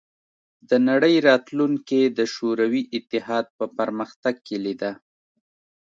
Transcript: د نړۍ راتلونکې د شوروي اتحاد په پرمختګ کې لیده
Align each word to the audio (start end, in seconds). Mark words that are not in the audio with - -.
د 0.69 0.71
نړۍ 0.89 1.15
راتلونکې 1.29 2.01
د 2.17 2.19
شوروي 2.33 2.83
اتحاد 2.97 3.45
په 3.57 3.65
پرمختګ 3.77 4.35
کې 4.47 4.57
لیده 4.65 4.91